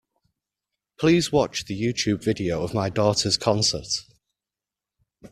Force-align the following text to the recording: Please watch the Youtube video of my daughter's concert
Please 0.99 1.31
watch 1.31 1.65
the 1.65 1.79
Youtube 1.79 2.23
video 2.23 2.63
of 2.63 2.73
my 2.73 2.89
daughter's 2.89 3.37
concert 3.37 3.85